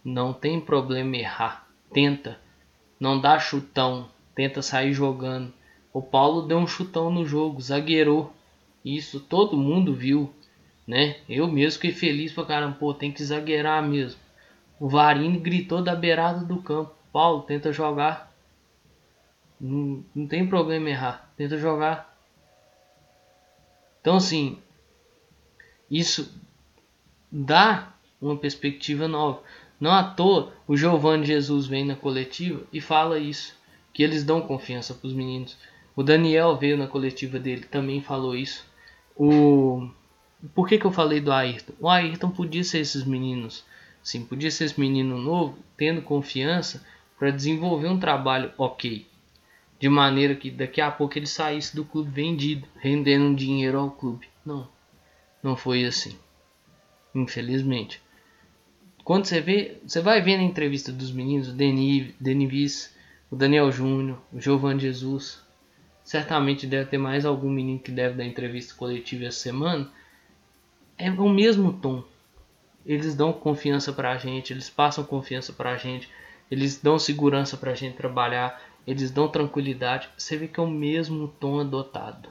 Não 0.06 0.32
tem 0.32 0.62
problema 0.62 1.18
errar. 1.18 1.68
Tenta. 1.92 2.40
Não 3.00 3.20
dá 3.20 3.40
chutão. 3.40 4.08
Tenta 4.36 4.62
sair 4.62 4.94
jogando. 4.94 5.52
O 5.92 6.04
Paulo 6.04 6.44
deu 6.44 6.60
um 6.60 6.68
chutão 6.68 7.10
no 7.10 7.26
jogo, 7.26 7.60
zagueirou. 7.60 8.32
Isso 8.86 9.20
todo 9.20 9.58
mundo 9.58 9.92
viu, 9.92 10.32
né? 10.86 11.16
Eu 11.28 11.48
mesmo 11.48 11.82
fiquei 11.82 11.92
feliz 11.92 12.32
pra 12.32 12.46
caramba, 12.46 12.78
pô, 12.80 12.94
tem 12.94 13.12
que 13.12 13.24
zagueirar 13.24 13.82
mesmo. 13.82 14.22
O 14.80 14.88
Varini 14.88 15.40
gritou 15.40 15.82
da 15.82 15.96
beirada 15.96 16.46
do 16.46 16.62
campo. 16.62 16.94
Paulo, 17.12 17.42
tenta 17.42 17.74
jogar. 17.74 18.32
Não, 19.60 20.06
não 20.14 20.28
tem 20.28 20.46
problema 20.46 20.92
errar. 20.92 21.34
Tenta 21.36 21.58
jogar. 21.58 22.19
Então 24.02 24.16
assim, 24.16 24.58
isso 25.90 26.34
dá 27.32 27.94
uma 28.22 28.38
perspectiva 28.38 29.08
nova. 29.08 29.42
Não 29.80 29.92
à 29.92 30.04
toa 30.04 30.54
o 30.68 30.76
Giovanni 30.76 31.26
Jesus 31.26 31.68
vem 31.68 31.86
na 31.86 31.96
coletiva 31.96 32.64
e 32.72 32.82
fala 32.82 33.18
isso, 33.18 33.56
que 33.94 34.04
eles 34.04 34.24
dão 34.24 34.42
confiança 34.42 34.94
para 34.94 35.08
os 35.08 35.14
meninos. 35.14 35.58
O 35.96 36.04
Daniel 36.04 36.58
veio 36.58 36.78
na 36.78 36.88
coletiva 36.88 37.40
dele, 37.40 37.64
também 37.64 38.02
falou 38.02 38.36
isso. 38.36 38.66
O 39.16 39.90
por 40.56 40.68
que, 40.68 40.78
que 40.78 40.86
eu 40.86 40.92
falei 40.92 41.20
do 41.20 41.32
Ayrton? 41.34 41.74
O 41.80 41.90
Ayrton 41.90 42.30
podia 42.30 42.64
ser 42.64 42.80
esses 42.80 43.04
meninos, 43.04 43.66
sim, 44.02 44.24
podia 44.24 44.50
ser 44.50 44.66
esse 44.66 44.80
menino 44.80 45.18
novo, 45.18 45.58
tendo 45.76 46.02
confiança 46.02 46.86
para 47.18 47.30
desenvolver 47.30 47.90
um 47.90 48.00
trabalho 48.00 48.54
ok, 48.58 49.06
de 49.80 49.88
maneira 49.88 50.36
que 50.36 50.52
daqui 50.52 50.82
a 50.82 50.92
pouco 50.92 51.18
ele 51.18 51.26
saísse 51.26 51.76
do 51.76 51.86
clube 51.86 52.12
vendido, 52.12 52.68
rendendo 52.78 53.36
dinheiro 53.36 53.80
ao 53.80 53.90
clube. 53.90 54.28
Não, 54.46 54.68
não 55.42 55.56
foi 55.56 55.86
assim. 55.86 56.18
Infelizmente. 57.16 58.02
Quando 59.04 59.26
você 59.26 59.40
vê, 59.42 59.78
você 59.86 60.02
vai 60.02 60.22
ver 60.22 60.38
na 60.38 60.44
entrevista 60.44 60.92
dos 60.92 61.12
meninos, 61.12 61.48
o 61.48 61.54
Denis, 61.54 62.94
o 63.32 63.36
Daniel 63.36 63.72
Júnior, 63.72 64.20
o 64.32 64.40
Giovanni 64.40 64.82
Jesus. 64.82 65.42
certamente 66.04 66.68
deve 66.68 66.90
ter 66.90 66.98
mais 66.98 67.26
algum 67.26 67.50
menino 67.50 67.80
que 67.80 67.92
deve 67.92 68.16
dar 68.16 68.26
entrevista 68.26 68.76
coletiva 68.76 69.26
essa 69.26 69.40
semana. 69.40 69.90
É 70.98 71.10
o 71.10 71.30
mesmo 71.30 71.74
tom. 71.74 72.04
Eles 72.86 73.16
dão 73.16 73.32
confiança 73.32 73.94
pra 73.94 74.18
gente, 74.18 74.52
eles 74.52 74.70
passam 74.70 75.04
confiança 75.04 75.54
pra 75.54 75.78
gente, 75.78 76.10
eles 76.50 76.82
dão 76.82 76.98
segurança 77.00 77.56
pra 77.56 77.76
gente 77.76 77.96
trabalhar, 77.96 78.62
eles 78.90 79.12
dão 79.12 79.28
tranquilidade. 79.28 80.10
Você 80.18 80.36
vê 80.36 80.48
que 80.48 80.60
é 80.60 80.64
o 80.64 80.68
mesmo 80.68 81.28
tom 81.28 81.60
adotado. 81.60 82.30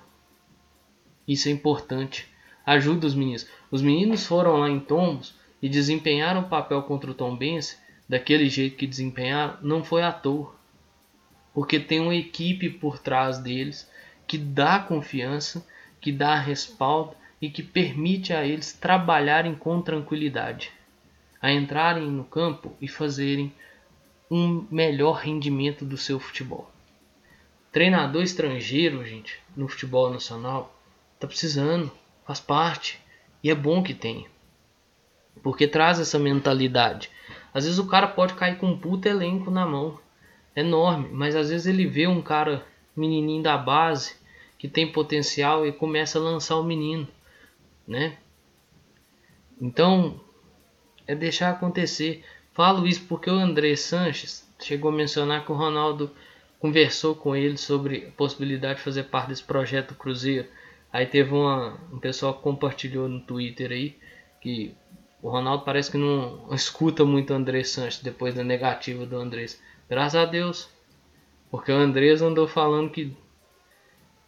Isso 1.26 1.48
é 1.48 1.52
importante. 1.52 2.26
Ajuda 2.66 3.06
os 3.06 3.14
meninos. 3.14 3.46
Os 3.70 3.80
meninos 3.80 4.26
foram 4.26 4.56
lá 4.56 4.68
em 4.68 4.80
Tombos 4.80 5.36
e 5.62 5.68
desempenharam 5.68 6.40
o 6.40 6.48
papel 6.48 6.82
contra 6.82 7.12
o 7.12 7.14
Tom 7.14 7.36
Bense 7.36 7.78
daquele 8.08 8.48
jeito 8.48 8.76
que 8.76 8.88
desempenharam, 8.88 9.56
não 9.62 9.84
foi 9.84 10.02
à 10.02 10.10
toa. 10.10 10.52
Porque 11.54 11.78
tem 11.78 12.00
uma 12.00 12.14
equipe 12.16 12.68
por 12.68 12.98
trás 12.98 13.38
deles 13.38 13.88
que 14.26 14.36
dá 14.36 14.80
confiança, 14.80 15.64
que 16.00 16.10
dá 16.10 16.34
respaldo 16.34 17.14
e 17.40 17.48
que 17.48 17.62
permite 17.62 18.32
a 18.32 18.44
eles 18.44 18.72
trabalharem 18.72 19.54
com 19.54 19.80
tranquilidade, 19.80 20.72
a 21.40 21.52
entrarem 21.52 22.10
no 22.10 22.24
campo 22.24 22.76
e 22.80 22.88
fazerem 22.88 23.52
um 24.30 24.66
melhor 24.70 25.20
rendimento 25.20 25.84
do 25.84 25.96
seu 25.96 26.18
futebol. 26.20 26.70
Treinador 27.72 28.22
estrangeiro, 28.22 29.04
gente, 29.04 29.38
no 29.56 29.68
futebol 29.68 30.10
nacional, 30.10 30.74
tá 31.18 31.26
precisando, 31.26 31.90
faz 32.26 32.40
parte 32.40 32.98
e 33.42 33.50
é 33.50 33.54
bom 33.54 33.82
que 33.82 33.94
tenha. 33.94 34.26
Porque 35.42 35.68
traz 35.68 36.00
essa 36.00 36.18
mentalidade. 36.18 37.10
Às 37.52 37.64
vezes 37.64 37.78
o 37.78 37.86
cara 37.86 38.06
pode 38.06 38.34
cair 38.34 38.58
com 38.58 38.66
um 38.66 38.78
puta 38.78 39.08
elenco 39.08 39.50
na 39.50 39.64
mão, 39.66 39.98
enorme, 40.54 41.08
mas 41.12 41.36
às 41.36 41.50
vezes 41.50 41.66
ele 41.66 41.86
vê 41.86 42.06
um 42.06 42.20
cara 42.20 42.66
menininho 42.96 43.42
da 43.42 43.56
base 43.56 44.16
que 44.58 44.68
tem 44.68 44.90
potencial 44.90 45.66
e 45.66 45.72
começa 45.72 46.18
a 46.18 46.22
lançar 46.22 46.56
o 46.56 46.64
menino, 46.64 47.06
né? 47.86 48.18
Então, 49.60 50.20
é 51.06 51.14
deixar 51.14 51.50
acontecer. 51.50 52.24
Falo 52.58 52.88
isso 52.88 53.04
porque 53.06 53.30
o 53.30 53.34
André 53.34 53.76
Sanches 53.76 54.44
chegou 54.58 54.90
a 54.90 54.92
mencionar 54.92 55.44
que 55.44 55.52
o 55.52 55.54
Ronaldo 55.54 56.10
conversou 56.58 57.14
com 57.14 57.36
ele 57.36 57.56
sobre 57.56 58.08
a 58.08 58.10
possibilidade 58.10 58.78
de 58.78 58.84
fazer 58.84 59.04
parte 59.04 59.28
desse 59.28 59.44
projeto 59.44 59.94
Cruzeiro. 59.94 60.48
Aí 60.92 61.06
teve 61.06 61.32
uma, 61.32 61.78
um 61.92 62.00
pessoal 62.00 62.34
que 62.34 62.42
compartilhou 62.42 63.08
no 63.08 63.20
Twitter 63.20 63.70
aí 63.70 63.96
que 64.40 64.74
o 65.22 65.30
Ronaldo 65.30 65.64
parece 65.64 65.92
que 65.92 65.98
não 65.98 66.48
escuta 66.52 67.04
muito 67.04 67.32
o 67.32 67.36
André 67.36 67.62
Sanches 67.62 68.02
depois 68.02 68.34
da 68.34 68.42
negativa 68.42 69.06
do 69.06 69.16
Andrés. 69.18 69.62
Graças 69.88 70.20
a 70.20 70.24
Deus. 70.24 70.68
Porque 71.52 71.70
o 71.70 71.76
Andrés 71.76 72.22
andou 72.22 72.48
falando 72.48 72.90
que 72.90 73.16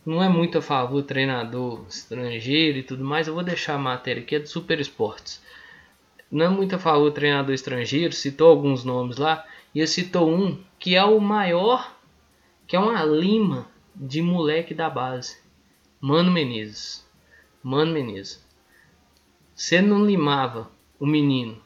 não 0.06 0.22
é 0.22 0.28
muito 0.28 0.56
a 0.56 0.62
favor 0.62 1.02
do 1.02 1.06
treinador 1.08 1.84
estrangeiro 1.88 2.78
e 2.78 2.84
tudo 2.84 3.02
mais. 3.02 3.26
Eu 3.26 3.34
vou 3.34 3.42
deixar 3.42 3.74
a 3.74 3.78
matéria 3.78 4.22
aqui, 4.22 4.36
é 4.36 4.38
do 4.38 4.48
Super 4.48 4.78
Esportes. 4.78 5.42
Não 6.30 6.46
é 6.46 6.48
muito 6.48 6.76
do 6.76 7.10
treinador 7.10 7.54
estrangeiro, 7.54 8.12
citou 8.12 8.50
alguns 8.50 8.84
nomes 8.84 9.16
lá. 9.16 9.44
E 9.74 9.84
citou 9.86 10.30
um 10.30 10.58
que 10.78 10.94
é 10.94 11.04
o 11.04 11.20
maior, 11.20 11.96
que 12.66 12.76
é 12.76 12.78
uma 12.78 13.04
lima 13.04 13.66
de 13.94 14.22
moleque 14.22 14.72
da 14.74 14.88
base. 14.88 15.38
Mano 16.00 16.30
Menezes. 16.30 17.06
Mano 17.62 17.92
Menezes. 17.92 18.44
Você 19.54 19.82
não 19.82 20.06
limava 20.06 20.70
o 20.98 21.06
menino 21.06 21.60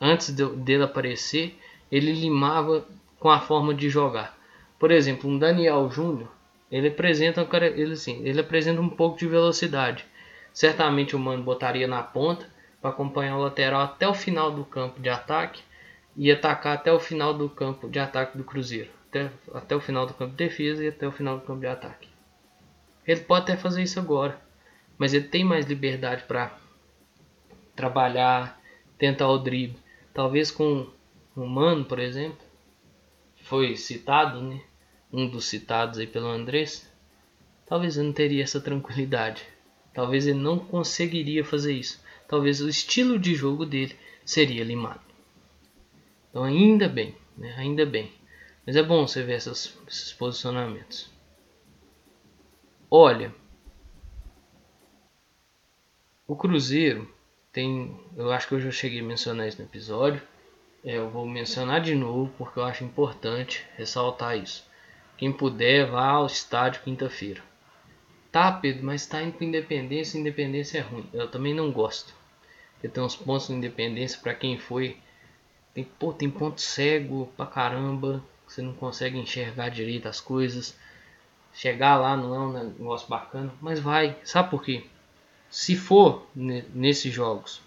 antes 0.00 0.34
de, 0.34 0.44
dele 0.46 0.82
aparecer, 0.82 1.56
ele 1.90 2.12
limava 2.12 2.84
com 3.20 3.30
a 3.30 3.38
forma 3.38 3.72
de 3.72 3.88
jogar. 3.88 4.36
Por 4.78 4.90
exemplo, 4.90 5.30
um 5.30 5.38
Daniel 5.38 5.88
Júnior, 5.88 6.28
ele 6.70 6.88
apresenta, 6.88 7.46
ele, 7.76 7.92
assim, 7.92 8.20
ele 8.24 8.40
apresenta 8.40 8.80
um 8.80 8.88
pouco 8.88 9.18
de 9.18 9.28
velocidade. 9.28 10.04
Certamente 10.52 11.14
o 11.14 11.18
mano 11.18 11.44
botaria 11.44 11.86
na 11.86 12.02
ponta 12.02 12.51
para 12.82 12.90
acompanhar 12.90 13.36
o 13.36 13.42
lateral 13.42 13.82
até 13.82 14.08
o 14.08 14.12
final 14.12 14.50
do 14.50 14.64
campo 14.64 15.00
de 15.00 15.08
ataque 15.08 15.62
e 16.16 16.30
atacar 16.32 16.74
até 16.74 16.92
o 16.92 16.98
final 16.98 17.32
do 17.32 17.48
campo 17.48 17.88
de 17.88 18.00
ataque 18.00 18.36
do 18.36 18.42
Cruzeiro. 18.42 18.90
Até, 19.08 19.30
até 19.54 19.76
o 19.76 19.80
final 19.80 20.04
do 20.04 20.14
campo 20.14 20.32
de 20.32 20.44
defesa 20.44 20.84
e 20.84 20.88
até 20.88 21.06
o 21.06 21.12
final 21.12 21.38
do 21.38 21.46
campo 21.46 21.60
de 21.60 21.68
ataque. 21.68 22.08
Ele 23.06 23.20
pode 23.20 23.44
até 23.44 23.56
fazer 23.56 23.82
isso 23.82 24.00
agora, 24.00 24.38
mas 24.98 25.14
ele 25.14 25.28
tem 25.28 25.44
mais 25.44 25.66
liberdade 25.66 26.24
para 26.24 26.58
trabalhar, 27.76 28.60
tentar 28.98 29.28
o 29.28 29.38
drible. 29.38 29.78
Talvez 30.12 30.50
com 30.50 30.88
o 31.36 31.46
Mano, 31.46 31.84
por 31.84 32.00
exemplo, 32.00 32.38
foi 33.44 33.76
citado, 33.76 34.42
né? 34.42 34.60
Um 35.12 35.28
dos 35.28 35.44
citados 35.44 35.98
aí 35.98 36.06
pelo 36.06 36.26
Andrés. 36.26 36.90
Talvez 37.66 37.96
ele 37.96 38.06
não 38.06 38.12
teria 38.12 38.42
essa 38.42 38.60
tranquilidade. 38.60 39.42
Talvez 39.94 40.26
ele 40.26 40.38
não 40.38 40.58
conseguiria 40.58 41.44
fazer 41.44 41.74
isso. 41.74 42.01
Talvez 42.32 42.62
o 42.62 42.68
estilo 42.70 43.18
de 43.18 43.34
jogo 43.34 43.66
dele 43.66 43.94
seria 44.24 44.64
limado. 44.64 45.02
Então 46.30 46.42
ainda 46.42 46.88
bem, 46.88 47.14
né? 47.36 47.54
ainda 47.58 47.84
bem. 47.84 48.10
Mas 48.64 48.74
é 48.74 48.82
bom 48.82 49.06
você 49.06 49.22
ver 49.22 49.34
essas, 49.34 49.76
esses 49.86 50.14
posicionamentos. 50.14 51.10
Olha, 52.90 53.34
o 56.26 56.34
Cruzeiro 56.34 57.06
tem, 57.52 57.94
eu 58.16 58.32
acho 58.32 58.48
que 58.48 58.54
eu 58.54 58.60
já 58.62 58.70
cheguei 58.70 59.00
a 59.00 59.04
mencionar 59.04 59.46
isso 59.46 59.58
no 59.58 59.68
episódio. 59.68 60.22
É, 60.82 60.96
eu 60.96 61.10
vou 61.10 61.28
mencionar 61.28 61.82
de 61.82 61.94
novo 61.94 62.32
porque 62.38 62.58
eu 62.58 62.64
acho 62.64 62.82
importante 62.82 63.62
ressaltar 63.76 64.38
isso. 64.38 64.66
Quem 65.18 65.30
puder, 65.30 65.90
vá 65.90 66.06
ao 66.06 66.24
estádio 66.24 66.80
quinta-feira. 66.80 67.42
Tá, 68.30 68.50
Pedro, 68.50 68.86
mas 68.86 69.04
tá 69.04 69.22
indo 69.22 69.36
com 69.36 69.44
Independência, 69.44 70.16
Independência 70.16 70.78
é 70.78 70.80
ruim. 70.80 71.06
Eu 71.12 71.30
também 71.30 71.52
não 71.52 71.70
gosto. 71.70 72.21
Porque 72.82 72.88
tem 72.88 73.04
uns 73.04 73.14
pontos 73.14 73.46
de 73.46 73.52
Independência 73.52 74.18
para 74.20 74.34
quem 74.34 74.58
foi. 74.58 74.96
Tem, 75.72 75.84
pô, 75.84 76.12
tem 76.12 76.28
ponto 76.28 76.60
cego 76.60 77.32
pra 77.36 77.46
caramba. 77.46 78.20
Você 78.44 78.60
não 78.60 78.72
consegue 78.72 79.16
enxergar 79.16 79.68
direito 79.68 80.08
as 80.08 80.20
coisas. 80.20 80.76
Chegar 81.54 81.96
lá 81.96 82.16
não 82.16 82.34
é 82.34 82.38
um 82.40 82.52
negócio 82.52 83.08
bacana. 83.08 83.54
Mas 83.60 83.78
vai. 83.78 84.18
Sabe 84.24 84.50
por 84.50 84.64
quê? 84.64 84.84
Se 85.48 85.76
for 85.76 86.26
nesses 86.34 87.14
jogos, 87.14 87.62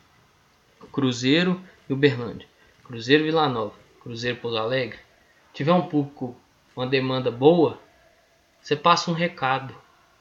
Cruzeiro 0.91 1.61
e 1.89 1.93
Uberlândia, 1.93 2.47
Cruzeiro 2.83 3.23
Vila 3.23 3.47
Nova, 3.47 3.75
Cruzeiro 4.01 4.37
Pouso 4.41 4.57
Alegre, 4.57 4.99
tiver 5.53 5.71
um 5.71 5.87
público, 5.87 6.35
uma 6.75 6.85
demanda 6.85 7.31
boa, 7.31 7.79
você 8.59 8.75
passa 8.75 9.09
um 9.09 9.13
recado 9.13 9.73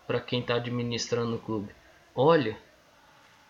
para 0.07 0.21
quem 0.21 0.39
está 0.39 0.55
administrando 0.55 1.35
o 1.35 1.41
clube. 1.41 1.75
Olha, 2.15 2.57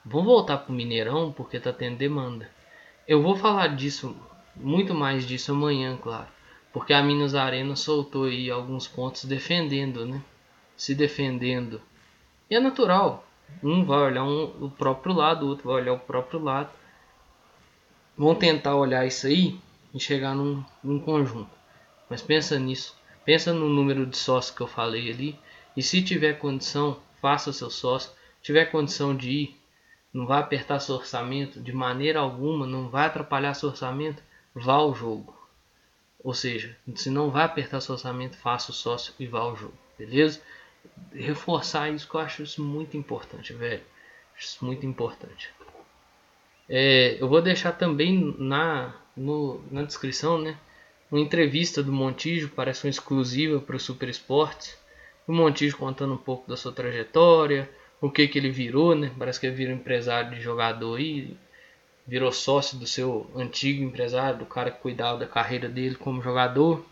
vamos 0.05 0.27
voltar 0.27 0.59
para 0.59 0.73
o 0.73 0.75
Mineirão 0.75 1.33
porque 1.33 1.57
está 1.57 1.73
tendo 1.73 1.97
demanda. 1.97 2.51
Eu 3.07 3.23
vou 3.23 3.37
falar 3.37 3.69
disso, 3.69 4.17
muito 4.57 4.95
mais 4.95 5.27
disso 5.27 5.53
amanhã, 5.53 5.97
claro. 5.97 6.29
Porque 6.73 6.93
a 6.93 7.03
Minas 7.03 7.35
Arena 7.35 7.77
soltou 7.77 8.25
aí 8.25 8.51
alguns 8.51 8.89
pontos 8.89 9.25
defendendo, 9.25 10.05
né? 10.05 10.23
Se 10.77 10.95
defendendo. 10.95 11.81
E 12.51 12.55
é 12.57 12.61
natural. 12.61 13.25
Um 13.63 13.85
vai 13.85 14.01
olhar 14.01 14.25
um, 14.25 14.45
o 14.65 14.71
próprio 14.71 15.15
lado, 15.15 15.47
o 15.47 15.49
outro 15.51 15.69
vai 15.69 15.83
olhar 15.83 15.93
o 15.93 15.99
próprio 15.99 16.43
lado. 16.43 16.71
Vão 18.17 18.35
tentar 18.35 18.75
olhar 18.75 19.07
isso 19.07 19.27
aí 19.27 19.59
e 19.93 20.01
chegar 20.01 20.35
num, 20.35 20.65
num 20.83 20.99
conjunto. 20.99 21.51
Mas 22.11 22.23
pensa 22.23 22.59
nisso. 22.59 22.97
Pensa 23.25 23.53
no 23.53 23.69
número 23.69 24.05
de 24.05 24.17
sócios 24.17 24.55
que 24.55 24.61
eu 24.61 24.67
falei 24.67 25.11
ali. 25.11 25.39
E 25.77 25.83
se 25.83 26.03
tiver 26.03 26.39
condição, 26.39 26.99
faça 27.21 27.53
seu 27.53 27.71
sócio. 27.71 28.13
Tiver 28.43 28.67
condição 28.67 29.17
de 29.17 29.31
ir, 29.31 29.61
não 30.15 30.27
vai 30.27 30.41
apertar 30.41 30.81
seu 30.81 30.95
orçamento 30.95 31.61
de 31.61 31.73
maneira 31.73 32.21
alguma, 32.21 32.67
não 32.67 32.89
vai 32.89 33.07
atrapalhar 33.07 33.53
seu 33.53 33.69
orçamento, 33.69 34.23
vá 34.55 34.75
ao 34.75 34.95
jogo. 34.95 35.37
Ou 36.23 36.33
seja, 36.33 36.75
se 36.95 37.11
não 37.11 37.31
vai 37.31 37.45
apertar 37.45 37.83
seu 37.83 37.95
orçamento, 37.95 38.39
faça 38.39 38.71
o 38.71 38.75
sócio 38.75 39.13
e 39.19 39.27
vá 39.27 39.41
ao 39.41 39.55
jogo, 39.55 39.75
beleza? 39.99 40.41
reforçar 41.13 41.91
isso 41.91 42.09
que 42.09 42.15
eu 42.15 42.21
acho 42.21 42.43
isso 42.43 42.63
muito 42.63 42.97
importante, 42.97 43.53
velho. 43.53 43.83
Isso 44.39 44.65
muito 44.65 44.85
importante. 44.85 45.51
É, 46.69 47.17
eu 47.21 47.29
vou 47.29 47.41
deixar 47.41 47.73
também 47.73 48.35
na, 48.39 48.95
no, 49.17 49.63
na 49.71 49.83
descrição, 49.83 50.39
né? 50.39 50.59
Uma 51.11 51.21
entrevista 51.21 51.83
do 51.83 51.93
Montijo, 51.93 52.49
parece 52.49 52.87
uma 52.87 52.91
exclusiva 52.91 53.61
para 53.61 53.77
o 53.77 53.81
Super 53.81 54.09
Esportes. 54.09 54.77
O 55.27 55.33
Montijo 55.33 55.77
contando 55.77 56.15
um 56.15 56.19
pouco 56.19 56.49
da 56.49 56.57
sua 56.57 56.73
trajetória, 56.73 57.71
o 58.05 58.11
que 58.11 58.29
que 58.29 58.39
ele 58.39 58.51
virou, 58.51 58.95
né? 58.95 59.11
Parece 59.19 59.41
que 59.41 59.47
ele 59.47 59.57
virou 59.57 59.75
empresário 59.75 60.33
de 60.33 60.41
jogador 60.43 60.99
aí, 60.99 61.35
virou 62.07 62.31
sócio 62.31 62.79
do 62.79 62.87
seu 62.87 63.31
antigo 63.35 63.83
empresário, 63.83 64.41
do 64.41 64.45
cara 64.45 64.71
que 64.71 64.83
cuidava 64.83 65.19
da 65.19 65.27
carreira 65.27 65.71
dele 65.71 65.95
como 65.95 66.21
jogador. 66.21 66.85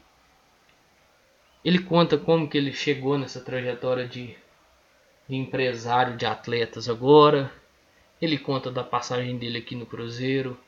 Ele 1.63 1.81
conta 1.81 2.17
como 2.17 2.49
que 2.49 2.57
ele 2.57 2.73
chegou 2.73 3.19
nessa 3.19 3.43
trajetória 3.43 4.09
de, 4.09 4.35
de 5.29 5.37
empresário 5.37 6.17
de 6.17 6.25
atletas 6.25 6.89
agora. 6.89 7.53
Ele 8.19 8.39
conta 8.39 8.71
da 8.71 8.83
passagem 8.83 9.37
dele 9.37 9.59
aqui 9.59 9.77
no 9.77 9.85
Cruzeiro, 9.85 10.59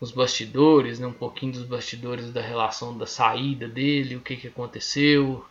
os 0.00 0.10
bastidores, 0.10 0.98
né, 0.98 1.06
um 1.06 1.12
pouquinho 1.12 1.52
dos 1.52 1.62
bastidores 1.62 2.32
da 2.32 2.40
relação 2.40 2.98
da 2.98 3.06
saída 3.06 3.68
dele, 3.68 4.16
o 4.16 4.20
que, 4.20 4.34
que 4.34 4.48
aconteceu, 4.48 5.46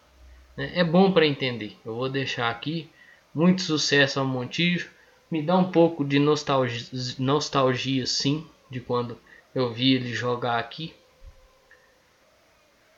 É 0.58 0.84
bom 0.84 1.14
para 1.14 1.26
entender. 1.26 1.78
Eu 1.86 1.96
vou 1.96 2.10
deixar 2.10 2.50
aqui. 2.50 2.90
Muito 3.34 3.62
sucesso 3.62 4.20
ao 4.20 4.26
Montijo. 4.26 4.90
Me 5.30 5.42
dá 5.42 5.58
um 5.58 5.72
pouco 5.72 6.06
de 6.06 6.20
nostalgia, 6.20 6.88
nostalgia 7.20 8.06
sim, 8.06 8.48
de 8.70 8.80
quando 8.80 9.18
eu 9.54 9.74
vi 9.74 9.94
ele 9.94 10.14
jogar 10.14 10.60
aqui. 10.60 10.94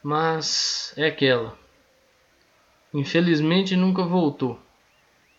Mas 0.04 0.94
é 0.96 1.08
aquela. 1.08 1.58
Infelizmente 2.94 3.76
nunca 3.76 4.04
voltou. 4.04 4.60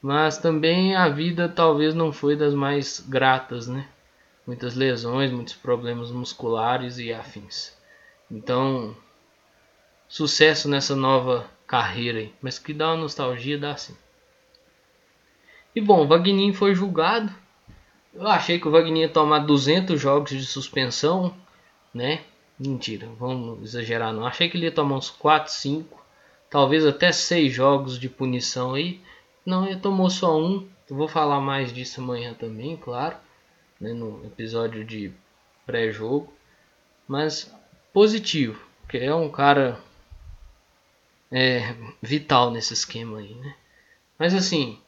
Mas 0.03 0.39
também 0.39 0.97
a 0.97 1.09
vida 1.09 1.49
talvez 1.49 1.95
não 1.95 2.13
foi 2.13 2.37
das 2.37 2.55
mais 2.55 3.01
gratas, 3.01 3.67
né? 3.67 3.87
Muitas 4.47 4.75
lesões, 4.75 5.31
muitos 5.31 5.55
problemas 5.55 6.11
musculares 6.11 6.99
e 6.99 7.13
afins. 7.13 7.77
Então, 8.31 8.97
sucesso 10.09 10.69
nessa 10.69 10.97
nova 10.97 11.49
carreira 11.67 12.19
aí. 12.19 12.35
Mas 12.41 12.59
que 12.59 12.73
dá 12.73 12.89
uma 12.89 13.03
nostalgia, 13.03 13.59
dá 13.59 13.77
sim. 13.77 13.97
E 15.75 15.81
bom, 15.81 16.07
Vagninho 16.07 16.53
foi 16.53 16.75
julgado. 16.75 17.33
Eu 18.13 18.27
achei 18.27 18.59
que 18.59 18.67
o 18.67 18.71
Vagninho 18.71 19.07
ia 19.07 19.09
tomar 19.09 19.41
200 19.41 20.01
jogos 20.01 20.31
de 20.31 20.45
suspensão, 20.45 21.35
né? 21.95 22.23
Mentira, 22.59 23.09
vamos 23.19 23.63
exagerar 23.63 24.13
não. 24.13 24.27
Achei 24.27 24.49
que 24.49 24.57
ele 24.57 24.67
ia 24.67 24.73
tomar 24.73 24.97
uns 24.97 25.11
4, 25.11 25.53
5, 25.53 26.05
talvez 26.51 26.85
até 26.85 27.13
6 27.13 27.53
jogos 27.53 27.99
de 27.99 28.09
punição 28.09 28.75
aí. 28.75 29.01
Não, 29.47 29.67
ele 29.67 29.81
tomou 29.81 30.11
só 30.11 30.39
um. 30.39 30.69
Eu 30.89 30.97
vou 30.97 31.09
falar 31.09 31.41
mais 31.41 31.73
disso 31.73 32.01
amanhã 32.01 32.35
também, 32.35 32.77
claro, 32.77 33.17
né, 33.81 33.93
no 33.93 34.25
episódio 34.27 34.85
de 34.85 35.13
pré-jogo. 35.65 36.33
Mas 37.07 37.53
positivo, 37.93 38.61
porque 38.83 38.99
é 38.99 39.15
um 39.15 39.31
cara 39.31 39.81
é, 41.31 41.75
vital 42.03 42.51
nesse 42.51 42.75
esquema 42.75 43.19
aí, 43.19 43.35
né? 43.35 43.55
Mas 44.19 44.35
assim, 44.35 44.79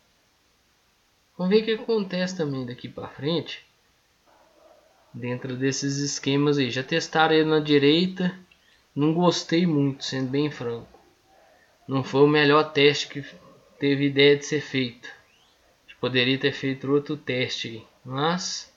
vamos 1.42 1.48
ver 1.48 1.62
o 1.62 1.64
que 1.64 1.82
acontece 1.82 2.36
também 2.36 2.64
daqui 2.64 2.88
para 2.88 3.08
frente. 3.08 3.66
Dentro 5.12 5.56
desses 5.56 5.98
esquemas 5.98 6.56
aí, 6.56 6.70
já 6.70 6.84
testaram 6.84 7.34
ele 7.34 7.50
na 7.50 7.58
direita, 7.58 8.32
não 8.94 9.12
gostei 9.12 9.66
muito, 9.66 10.04
sendo 10.04 10.30
bem 10.30 10.50
franco. 10.50 10.88
Não 11.86 12.04
foi 12.04 12.22
o 12.22 12.28
melhor 12.28 12.72
teste 12.72 13.08
que 13.08 13.24
teve 13.78 14.06
ideia 14.06 14.36
de 14.36 14.46
ser 14.46 14.60
feito. 14.60 15.08
Poderia 16.00 16.38
ter 16.38 16.52
feito 16.52 16.90
outro 16.90 17.16
teste, 17.16 17.84
mas 18.04 18.72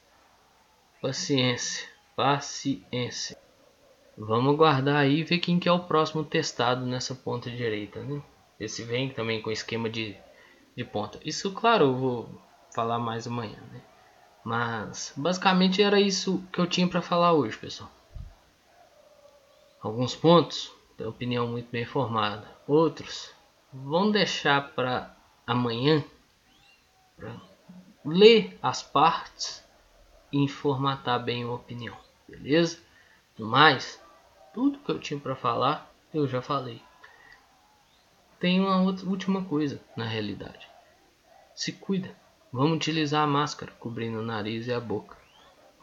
paciência, 1.02 1.88
paciência. 2.16 3.38
Vamos 4.18 4.56
guardar 4.56 4.98
aí 4.98 5.20
e 5.20 5.24
ver 5.24 5.40
quem 5.40 5.60
que 5.60 5.68
é 5.68 5.72
o 5.72 5.86
próximo 5.86 6.24
testado 6.24 6.86
nessa 6.86 7.16
ponta 7.16 7.50
direita, 7.50 8.04
né? 8.04 8.22
Esse 8.60 8.84
vem 8.84 9.10
também 9.10 9.42
com 9.42 9.52
esquema 9.52 9.90
de, 9.90 10.16
de 10.76 10.84
ponta. 10.84 11.20
Isso, 11.26 11.52
claro, 11.52 11.86
eu 11.86 11.96
vou 11.96 12.45
falar 12.76 13.00
mais 13.00 13.26
amanhã, 13.26 13.58
né? 13.72 13.82
Mas 14.44 15.14
basicamente 15.16 15.82
era 15.82 16.00
isso 16.00 16.44
que 16.52 16.60
eu 16.60 16.68
tinha 16.68 16.88
para 16.88 17.02
falar 17.02 17.34
hoje, 17.34 17.58
pessoal. 17.58 17.90
Alguns 19.82 20.16
pontos, 20.16 20.72
opinião 21.00 21.48
muito 21.48 21.72
bem 21.72 21.86
formada. 21.86 22.48
Outros 22.68 23.34
vamos 23.74 24.14
deixar 24.14 24.74
para 24.74 25.16
amanhã 25.48 26.04
para 27.18 27.36
ler 28.04 28.58
as 28.62 28.84
partes 28.84 29.64
e 30.32 30.48
formatar 30.48 31.24
bem 31.24 31.44
a 31.44 31.52
opinião, 31.52 31.98
beleza? 32.28 32.80
No 33.38 33.48
mais, 33.48 34.02
tudo 34.54 34.80
que 34.80 34.92
eu 34.92 35.00
tinha 35.00 35.20
para 35.20 35.36
falar 35.36 35.92
eu 36.14 36.28
já 36.28 36.42
falei. 36.42 36.82
Tem 38.40 38.60
uma 38.60 38.82
outra, 38.82 39.06
última 39.08 39.44
coisa 39.44 39.82
na 39.96 40.06
realidade. 40.06 40.68
Se 41.54 41.72
cuida. 41.72 42.16
Vamos 42.56 42.78
utilizar 42.78 43.22
a 43.22 43.28
máscara, 43.28 43.74
cobrindo 43.82 44.20
o 44.20 44.24
nariz 44.24 44.68
e 44.68 44.72
a 44.72 44.80
boca. 44.80 45.18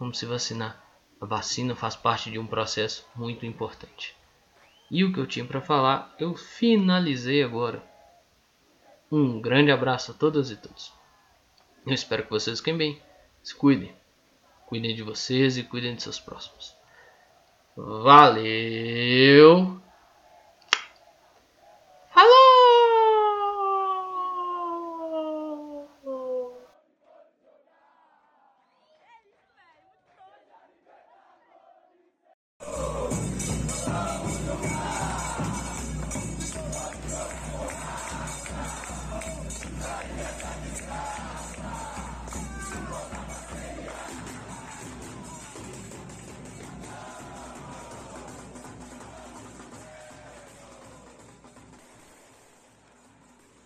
Vamos 0.01 0.19
se 0.19 0.25
vacinar. 0.25 0.83
A 1.21 1.27
vacina 1.27 1.77
faz 1.77 1.95
parte 1.95 2.31
de 2.31 2.39
um 2.39 2.47
processo 2.47 3.07
muito 3.15 3.45
importante. 3.45 4.17
E 4.91 5.05
o 5.05 5.13
que 5.13 5.21
eu 5.21 5.27
tinha 5.27 5.45
para 5.45 5.61
falar, 5.61 6.15
eu 6.19 6.35
finalizei 6.35 7.43
agora. 7.43 7.83
Um 9.11 9.39
grande 9.39 9.71
abraço 9.71 10.13
a 10.13 10.15
todas 10.15 10.51
e 10.51 10.57
todos. 10.57 10.91
Eu 11.87 11.93
espero 11.93 12.23
que 12.23 12.31
vocês 12.31 12.61
fiquem 12.61 12.79
bem. 12.79 13.03
Se 13.43 13.55
cuidem. 13.55 13.95
Cuidem 14.65 14.97
de 14.97 15.03
vocês 15.03 15.59
e 15.59 15.65
cuidem 15.65 15.95
de 15.95 16.03
seus 16.03 16.19
próximos. 16.19 16.75
Valeu! 17.77 19.79
Falou! 22.15 22.52